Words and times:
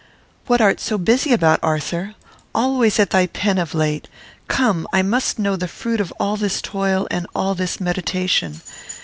"What 0.47 0.61
art 0.61 0.79
so 0.79 0.97
busy 0.97 1.31
about, 1.31 1.59
Arthur? 1.61 2.15
Always 2.55 2.99
at 2.99 3.11
thy 3.11 3.27
pen 3.27 3.59
of 3.59 3.75
late. 3.75 4.07
Come, 4.47 4.87
I 4.91 5.03
must 5.03 5.37
know 5.37 5.55
the 5.55 5.67
fruit 5.67 5.99
of 6.01 6.11
all 6.19 6.37
this 6.37 6.59
toil 6.59 7.07
and 7.11 7.27
all 7.35 7.53
this 7.53 7.79
meditation. 7.79 8.61